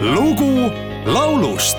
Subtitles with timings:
[0.00, 0.70] lugu
[1.06, 1.78] laulust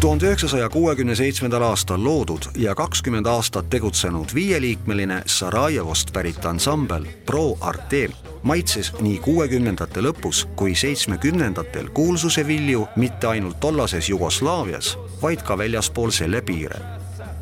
[0.00, 7.56] tuhande üheksasaja kuuekümne seitsmendal aastal loodud ja kakskümmend aastat tegutsenud viieliikmeline Sarajevost pärit ansambel Pro
[7.60, 8.08] Arte
[8.42, 16.14] maitses nii kuuekümnendate lõpus kui seitsmekümnendatel kuulsuse vilju mitte ainult tollases Jugoslaavias, vaid ka väljaspool
[16.14, 16.78] selle piire.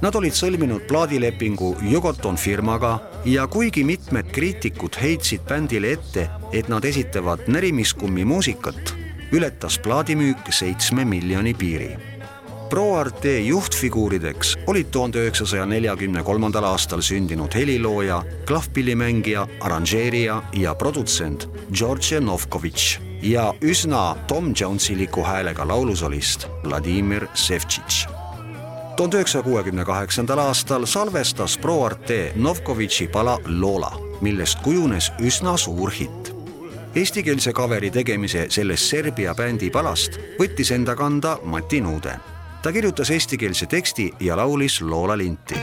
[0.00, 2.96] Nad olid sõlminud plaadilepingu Jugoton firmaga
[3.28, 11.04] ja kuigi mitmed kriitikud heitsid bändile ette, et nad esitavad närimiskummi muusikat, ületas plaadimüük seitsme
[11.04, 12.14] miljoni piiri
[12.74, 21.46] Pro Arte juhtfiguurideks olid tuhande üheksasaja neljakümne kolmandal aastal sündinud helilooja, klahvpillimängija, arranžeerija ja produtsent
[21.72, 28.06] George Novkovitš ja üsna Tom Jonesiliku häälega laulusolist Vladimir Sevtšitš.
[28.96, 35.90] tuhande üheksasaja kuuekümne kaheksandal aastal salvestas Pro Arte Novkovitši pala Lola, millest kujunes üsna suur
[35.90, 36.33] hitt
[36.94, 42.14] eestikeelse kaveri tegemise sellest Serbia bändi palast võttis enda kanda Mati Nuude.
[42.62, 45.54] ta kirjutas eestikeelse teksti ja laulis Loola linti.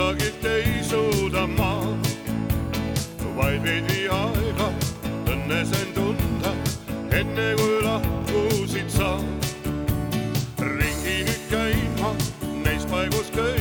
[0.00, 1.72] kusagit ei suuda ma,
[3.36, 4.68] vaid veidi aega
[5.28, 6.54] õnne sain tunda,
[7.12, 9.12] enne kui lahkusid sa.
[10.64, 12.14] ringi nüüd käin ma
[12.64, 13.59] neis paigus kõik.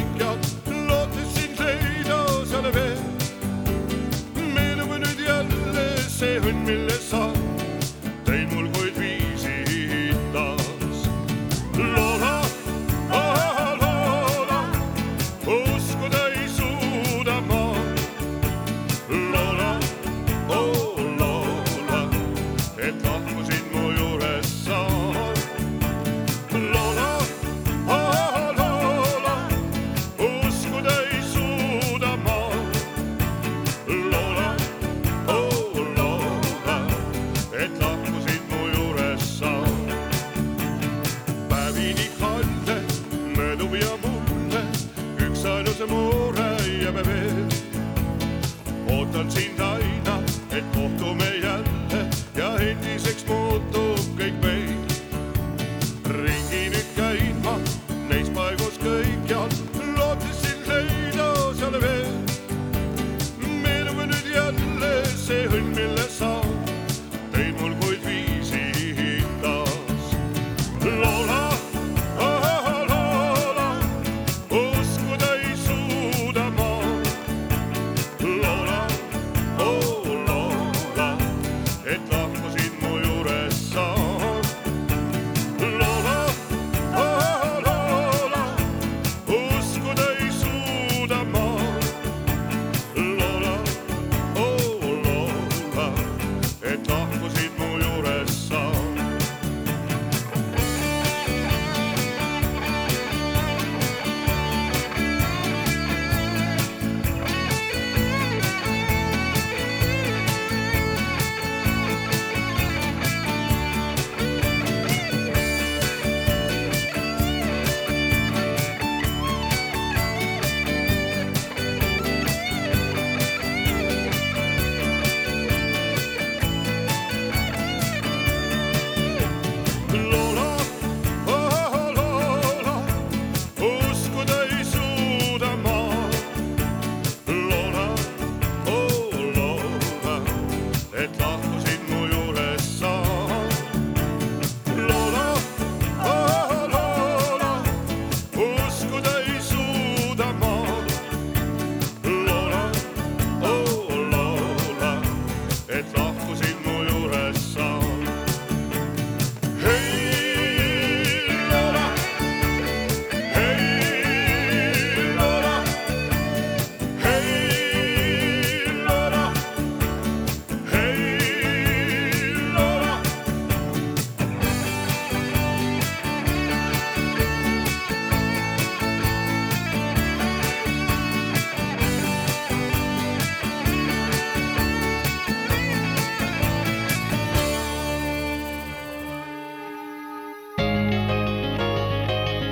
[49.24, 49.59] the team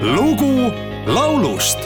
[0.01, 0.71] lugu
[1.07, 1.79] laulust